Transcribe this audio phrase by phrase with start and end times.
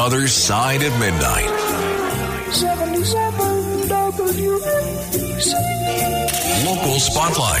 [0.00, 1.50] Other Side of Midnight.
[2.54, 5.52] 77 WABC.
[6.64, 7.60] Local Spotlight.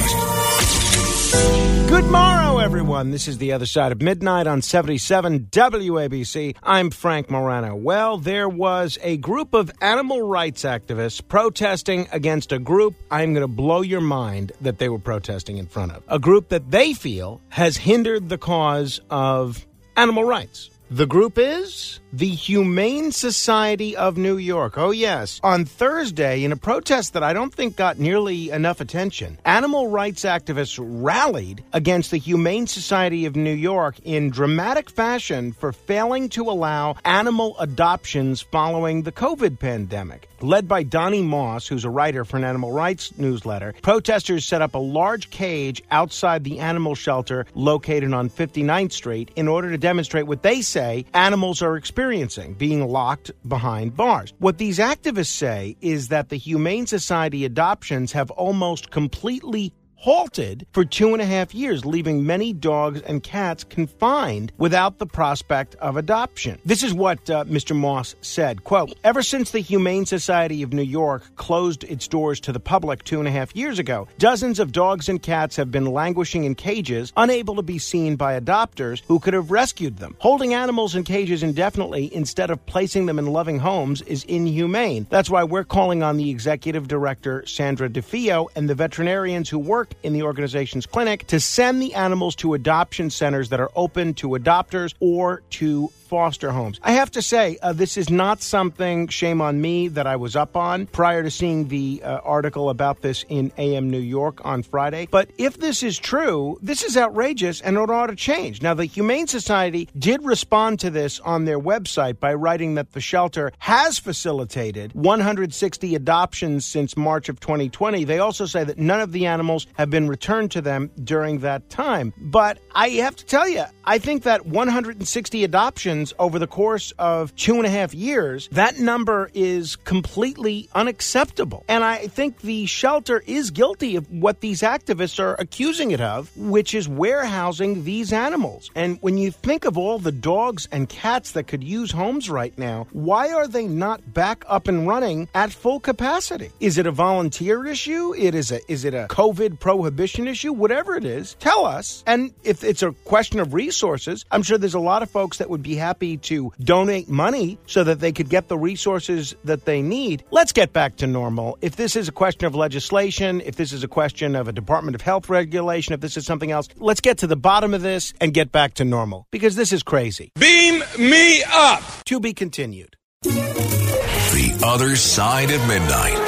[1.90, 3.10] Good morrow, everyone.
[3.10, 6.56] This is the other side of midnight on 77 WABC.
[6.62, 7.76] I'm Frank Morano.
[7.76, 13.46] Well, there was a group of animal rights activists protesting against a group I'm going
[13.46, 16.02] to blow your mind that they were protesting in front of.
[16.08, 20.70] A group that they feel has hindered the cause of animal rights.
[20.92, 24.76] The group is the Humane Society of New York.
[24.76, 25.38] Oh, yes.
[25.44, 30.24] On Thursday, in a protest that I don't think got nearly enough attention, animal rights
[30.24, 36.50] activists rallied against the Humane Society of New York in dramatic fashion for failing to
[36.50, 40.28] allow animal adoptions following the COVID pandemic.
[40.42, 44.74] Led by Donny Moss, who's a writer for an animal rights newsletter, protesters set up
[44.74, 50.26] a large cage outside the animal shelter located on 59th Street in order to demonstrate
[50.26, 54.32] what they say animals are experiencing, being locked behind bars.
[54.38, 60.82] What these activists say is that the Humane Society adoptions have almost completely halted for
[60.82, 65.98] two and a half years, leaving many dogs and cats confined without the prospect of
[65.98, 66.58] adoption.
[66.64, 67.76] This is what uh, Mr.
[67.76, 72.52] Moss said, quote, Ever since the Humane Society of New York closed its doors to
[72.52, 75.84] the public two and a half years ago, dozens of dogs and cats have been
[75.84, 80.16] languishing in cages, unable to be seen by adopters who could have rescued them.
[80.18, 85.06] Holding animals in cages indefinitely instead of placing them in loving homes is inhumane.
[85.10, 89.89] That's why we're calling on the executive director, Sandra DeFeo, and the veterinarians who work
[90.02, 94.28] in the organization's clinic to send the animals to adoption centers that are open to
[94.28, 96.80] adopters or to foster homes.
[96.82, 100.34] I have to say, uh, this is not something, shame on me, that I was
[100.34, 104.64] up on prior to seeing the uh, article about this in AM New York on
[104.64, 105.06] Friday.
[105.08, 108.60] But if this is true, this is outrageous and it ought to change.
[108.60, 113.00] Now, the Humane Society did respond to this on their website by writing that the
[113.00, 118.02] shelter has facilitated 160 adoptions since March of 2020.
[118.02, 121.70] They also say that none of the animals have been returned to them during that
[121.70, 122.12] time.
[122.18, 127.34] But I have to tell you, I think that 160 adoptions over the course of
[127.34, 131.64] two and a half years, that number is completely unacceptable.
[131.66, 136.30] And I think the shelter is guilty of what these activists are accusing it of,
[136.36, 138.70] which is warehousing these animals.
[138.74, 142.56] And when you think of all the dogs and cats that could use homes right
[142.58, 146.50] now, why are they not back up and running at full capacity?
[146.60, 148.14] Is it a volunteer issue?
[148.14, 150.52] It is a is it a COVID prohibition issue?
[150.52, 152.02] Whatever it is, tell us.
[152.04, 155.48] And if it's a question of resources, I'm sure there's a lot of folks that
[155.48, 159.80] would be happy to donate money so that they could get the resources that they
[159.80, 160.24] need.
[160.32, 161.56] Let's get back to normal.
[161.62, 164.96] If this is a question of legislation, if this is a question of a Department
[164.96, 168.12] of Health regulation, if this is something else, let's get to the bottom of this
[168.20, 170.32] and get back to normal because this is crazy.
[170.36, 171.84] Beam me up.
[172.06, 172.96] To be continued.
[173.22, 176.18] The Other Side of Midnight.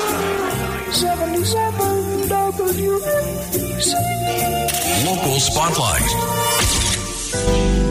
[0.92, 1.91] 77
[5.00, 6.32] Local Spotlight.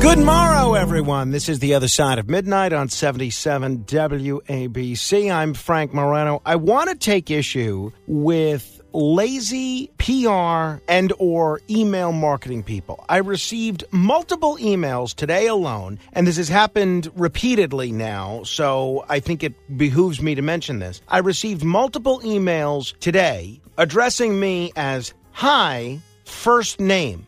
[0.01, 1.31] Good morrow, everyone.
[1.31, 5.33] This is the other side of midnight on 77 WABC.
[5.33, 6.41] I'm Frank Morano.
[6.45, 13.03] I want to take issue with lazy PR and or email marketing people.
[13.09, 19.43] I received multiple emails today alone, and this has happened repeatedly now, so I think
[19.43, 21.01] it behooves me to mention this.
[21.09, 25.99] I received multiple emails today addressing me as hi
[26.31, 27.27] first name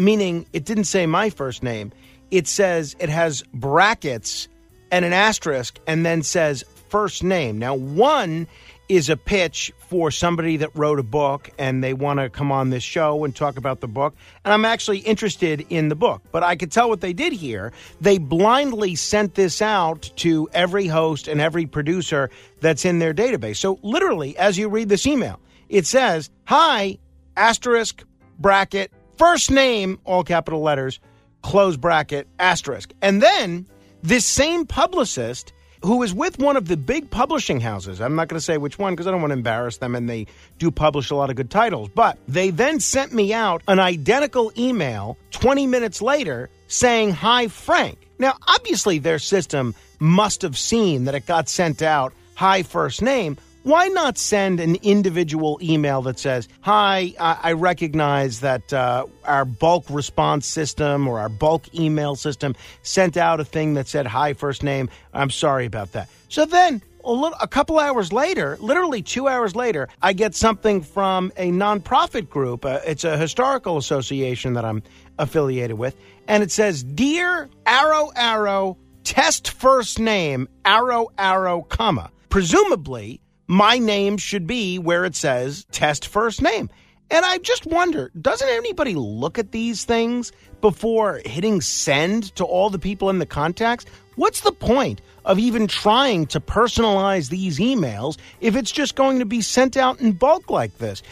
[0.00, 1.92] meaning it didn't say my first name.
[2.30, 4.48] It says it has brackets
[4.90, 7.58] and an asterisk and then says first name.
[7.58, 8.48] Now, one
[8.88, 12.70] is a pitch for somebody that wrote a book and they want to come on
[12.70, 14.16] this show and talk about the book.
[14.44, 16.22] And I'm actually interested in the book.
[16.32, 17.72] But I could tell what they did here.
[18.00, 22.30] They blindly sent this out to every host and every producer
[22.60, 23.58] that's in their database.
[23.58, 26.98] So, literally, as you read this email, it says, Hi,
[27.36, 28.02] asterisk,
[28.40, 30.98] bracket, first name, all capital letters,
[31.42, 32.92] close bracket, asterisk.
[33.02, 33.66] And then
[34.02, 35.52] this same publicist
[35.82, 38.00] who is with one of the big publishing houses.
[38.00, 40.10] I'm not going to say which one because I don't want to embarrass them, and
[40.10, 40.26] they
[40.58, 41.88] do publish a lot of good titles.
[41.94, 47.98] But they then sent me out an identical email 20 minutes later saying, Hi, Frank.
[48.18, 53.38] Now, obviously, their system must have seen that it got sent out, Hi, first name
[53.62, 59.84] why not send an individual email that says, Hi, I recognize that uh, our bulk
[59.90, 64.62] response system or our bulk email system sent out a thing that said, Hi, first
[64.62, 64.88] name.
[65.12, 66.08] I'm sorry about that.
[66.28, 70.82] So then, a, little, a couple hours later, literally two hours later, I get something
[70.82, 72.64] from a nonprofit group.
[72.64, 74.82] Uh, it's a historical association that I'm
[75.18, 75.96] affiliated with.
[76.28, 82.10] And it says, Dear Arrow Arrow test first name, arrow, arrow, comma.
[82.28, 83.20] Presumably,
[83.50, 86.70] my name should be where it says test first name.
[87.10, 90.30] And I just wonder, doesn't anybody look at these things
[90.60, 93.86] before hitting send to all the people in the contacts?
[94.14, 99.24] What's the point of even trying to personalize these emails if it's just going to
[99.24, 101.02] be sent out in bulk like this?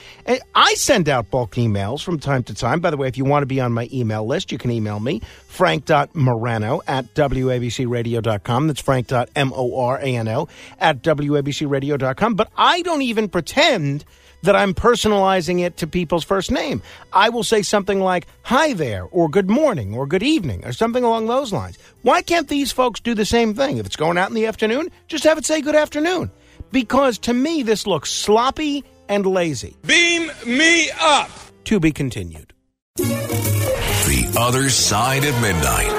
[0.55, 2.81] I send out bulk emails from time to time.
[2.81, 5.01] By the way, if you want to be on my email list, you can email
[5.01, 8.67] me, frank.morano at wabcradio.com.
[8.67, 10.49] That's frank.morano
[10.81, 12.35] at wabcradio.com.
[12.35, 14.05] But I don't even pretend
[14.43, 16.81] that I'm personalizing it to people's first name.
[17.13, 21.03] I will say something like, hi there, or good morning, or good evening, or something
[21.03, 21.77] along those lines.
[22.03, 23.79] Why can't these folks do the same thing?
[23.79, 26.31] If it's going out in the afternoon, just have it say good afternoon.
[26.73, 29.77] Because to me, this looks sloppy and lazy.
[29.85, 31.31] Beam me up.
[31.65, 32.55] To be continued.
[32.97, 35.91] The other side of midnight.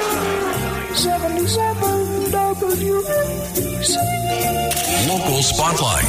[0.96, 1.84] 77
[2.32, 3.96] WABC.
[5.08, 6.06] Local Spotlight.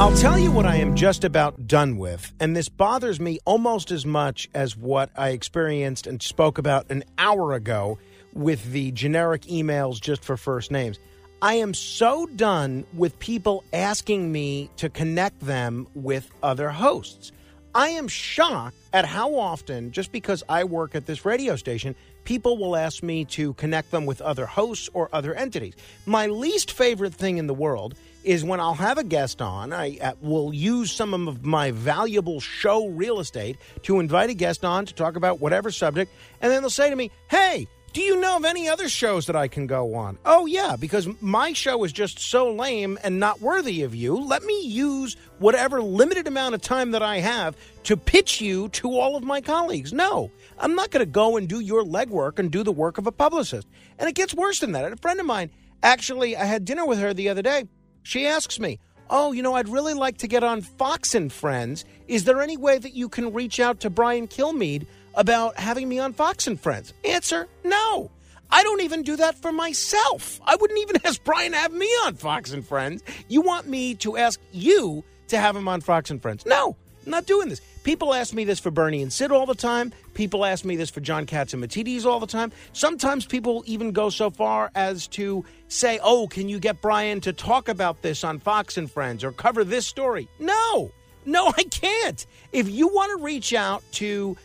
[0.00, 3.90] I'll tell you what I am just about done with, and this bothers me almost
[3.90, 7.98] as much as what I experienced and spoke about an hour ago
[8.38, 11.00] with the generic emails just for first names.
[11.42, 17.32] I am so done with people asking me to connect them with other hosts.
[17.74, 21.94] I am shocked at how often, just because I work at this radio station,
[22.24, 25.74] people will ask me to connect them with other hosts or other entities.
[26.06, 27.94] My least favorite thing in the world
[28.24, 32.40] is when I'll have a guest on, I uh, will use some of my valuable
[32.40, 36.62] show real estate to invite a guest on to talk about whatever subject, and then
[36.62, 37.68] they'll say to me, Hey,
[37.98, 40.18] do you know of any other shows that I can go on?
[40.24, 44.16] Oh, yeah, because my show is just so lame and not worthy of you.
[44.16, 48.92] Let me use whatever limited amount of time that I have to pitch you to
[48.92, 49.92] all of my colleagues.
[49.92, 50.30] No,
[50.60, 53.12] I'm not going to go and do your legwork and do the work of a
[53.12, 53.66] publicist.
[53.98, 54.92] And it gets worse than that.
[54.92, 55.50] a friend of mine,
[55.82, 57.64] actually, I had dinner with her the other day
[58.04, 58.78] she asks me,
[59.10, 61.84] Oh, you know, I'd really like to get on Fox and Friends.
[62.06, 64.86] Is there any way that you can reach out to Brian Kilmeade
[65.18, 66.94] about having me on Fox and Friends?
[67.04, 68.10] Answer No.
[68.50, 70.40] I don't even do that for myself.
[70.46, 73.02] I wouldn't even ask Brian to have me on Fox and Friends.
[73.28, 76.46] You want me to ask you to have him on Fox and Friends?
[76.46, 76.74] No,
[77.04, 77.60] I'm not doing this.
[77.82, 79.92] People ask me this for Bernie and Sid all the time.
[80.14, 82.52] People ask me this for John Katz and Catsimatidis all the time.
[82.72, 87.32] Sometimes people even go so far as to say, oh, can you get Brian to
[87.32, 90.28] talk about this on Fox and Friends or cover this story?
[90.38, 90.90] No,
[91.24, 92.26] no, I can't.
[92.52, 94.36] If you want to reach out to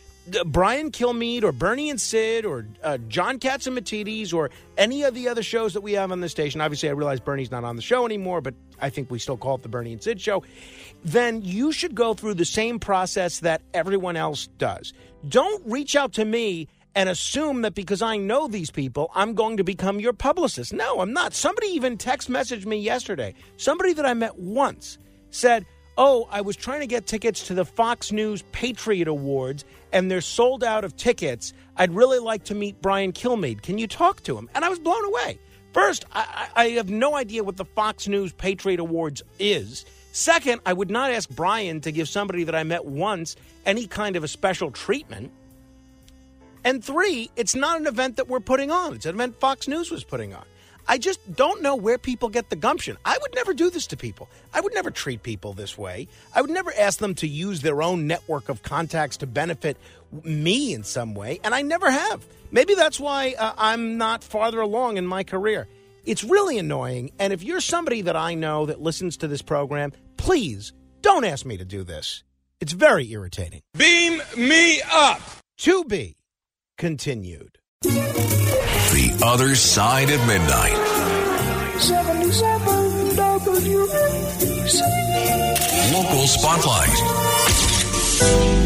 [0.46, 5.42] Brian Kilmeade or Bernie and Sid or uh, John Catsimatidis or any of the other
[5.42, 6.60] shows that we have on the station.
[6.60, 9.56] Obviously, I realize Bernie's not on the show anymore, but I think we still call
[9.56, 10.42] it the Bernie and Sid show.
[11.04, 14.92] Then you should go through the same process that everyone else does.
[15.28, 19.56] Don't reach out to me and assume that because I know these people, I'm going
[19.56, 20.72] to become your publicist.
[20.72, 21.34] No, I'm not.
[21.34, 23.34] Somebody even text messaged me yesterday.
[23.56, 24.98] Somebody that I met once
[25.30, 30.10] said, Oh, I was trying to get tickets to the Fox News Patriot Awards and
[30.10, 31.52] they're sold out of tickets.
[31.76, 33.62] I'd really like to meet Brian Kilmeade.
[33.62, 34.50] Can you talk to him?
[34.56, 35.38] And I was blown away.
[35.72, 39.84] First, I, I have no idea what the Fox News Patriot Awards is.
[40.10, 44.16] Second, I would not ask Brian to give somebody that I met once any kind
[44.16, 45.30] of a special treatment.
[46.64, 48.94] And three, it's not an event that we're putting on.
[48.94, 50.44] It's an event Fox News was putting on.
[50.86, 52.96] I just don't know where people get the gumption.
[53.04, 54.28] I would never do this to people.
[54.52, 56.08] I would never treat people this way.
[56.34, 59.76] I would never ask them to use their own network of contacts to benefit
[60.22, 62.24] me in some way, and I never have.
[62.50, 65.66] Maybe that's why uh, I'm not farther along in my career.
[66.04, 69.92] It's really annoying, and if you're somebody that I know that listens to this program,
[70.16, 72.22] please don't ask me to do this.
[72.60, 73.62] It's very irritating.
[73.76, 75.20] Beam me up.
[75.58, 76.16] To be
[76.78, 77.58] continued.
[78.92, 80.76] The Other Side of Midnight.
[81.80, 84.80] 77 WABC.
[85.92, 86.90] Local Spotlight.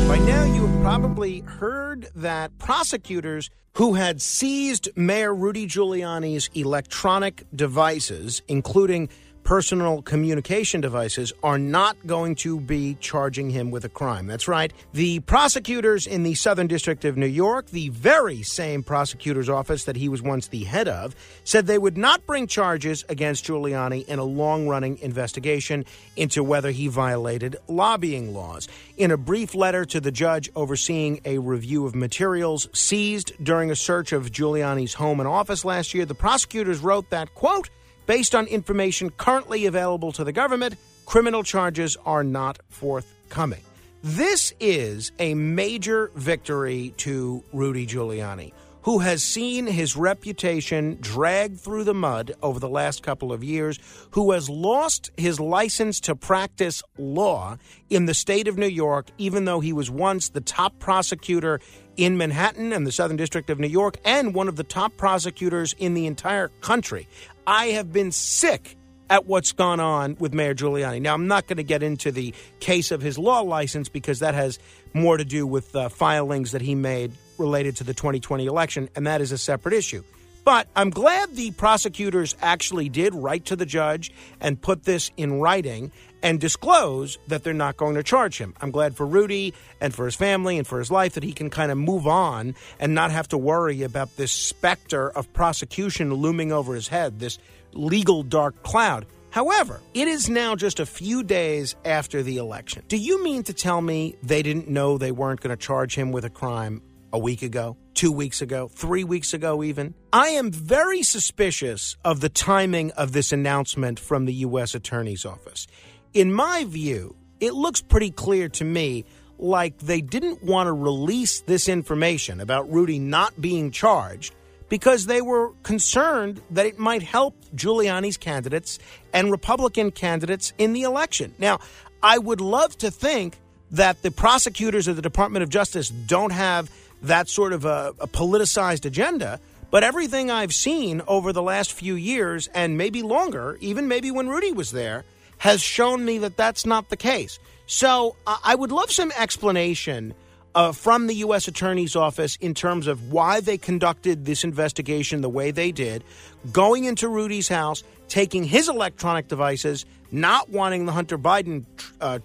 [0.08, 7.44] By now, you have probably heard that prosecutors who had seized Mayor Rudy Giuliani's electronic
[7.54, 9.08] devices, including
[9.48, 14.26] personal communication devices are not going to be charging him with a crime.
[14.26, 14.70] That's right.
[14.92, 19.96] The prosecutors in the Southern District of New York, the very same prosecutor's office that
[19.96, 24.18] he was once the head of, said they would not bring charges against Giuliani in
[24.18, 28.68] a long running investigation into whether he violated lobbying laws.
[28.98, 33.76] In a brief letter to the judge overseeing a review of materials seized during a
[33.76, 37.70] search of Giuliani's home and office last year, the prosecutors wrote that, quote,
[38.08, 43.60] Based on information currently available to the government, criminal charges are not forthcoming.
[44.02, 51.84] This is a major victory to Rudy Giuliani, who has seen his reputation dragged through
[51.84, 53.78] the mud over the last couple of years,
[54.12, 57.56] who has lost his license to practice law
[57.90, 61.60] in the state of New York, even though he was once the top prosecutor
[61.96, 65.74] in Manhattan and the Southern District of New York and one of the top prosecutors
[65.78, 67.08] in the entire country.
[67.46, 68.76] I have been sick
[69.10, 71.00] at what's gone on with Mayor Giuliani.
[71.00, 74.34] Now, I'm not going to get into the case of his law license because that
[74.34, 74.58] has
[74.92, 79.06] more to do with uh, filings that he made related to the 2020 election, and
[79.06, 80.02] that is a separate issue.
[80.48, 85.40] But I'm glad the prosecutors actually did write to the judge and put this in
[85.40, 85.92] writing
[86.22, 88.54] and disclose that they're not going to charge him.
[88.60, 91.50] I'm glad for Rudy and for his family and for his life that he can
[91.50, 96.50] kind of move on and not have to worry about this specter of prosecution looming
[96.50, 97.38] over his head, this
[97.74, 99.04] legal dark cloud.
[99.30, 102.84] However, it is now just a few days after the election.
[102.88, 106.10] Do you mean to tell me they didn't know they weren't going to charge him
[106.10, 106.80] with a crime
[107.12, 109.94] a week ago, two weeks ago, three weeks ago, even?
[110.12, 114.74] I am very suspicious of the timing of this announcement from the U.S.
[114.74, 115.66] Attorney's Office.
[116.14, 119.04] In my view, it looks pretty clear to me
[119.38, 124.34] like they didn't want to release this information about Rudy not being charged
[124.68, 128.78] because they were concerned that it might help Giuliani's candidates
[129.12, 131.34] and Republican candidates in the election.
[131.38, 131.60] Now,
[132.02, 133.38] I would love to think
[133.70, 136.70] that the prosecutors of the Department of Justice don't have
[137.02, 139.40] that sort of a, a politicized agenda.
[139.70, 144.28] But everything I've seen over the last few years, and maybe longer, even maybe when
[144.28, 145.04] Rudy was there,
[145.38, 147.38] has shown me that that's not the case.
[147.66, 150.14] So I would love some explanation
[150.54, 151.48] uh, from the U.S.
[151.48, 156.02] Attorney's Office in terms of why they conducted this investigation the way they did,
[156.50, 161.66] going into Rudy's house, taking his electronic devices, not wanting the Hunter Biden
[162.00, 162.20] uh,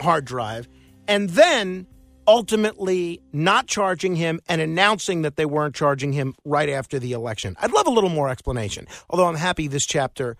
[0.00, 0.68] hard drive,
[1.06, 1.86] and then
[2.26, 7.56] ultimately not charging him and announcing that they weren't charging him right after the election.
[7.60, 10.36] I'd love a little more explanation, although I'm happy this chapter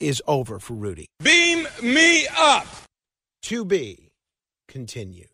[0.00, 1.06] is over for Rudy.
[1.22, 2.66] Beam me up.
[3.42, 4.10] To be
[4.68, 5.33] continued.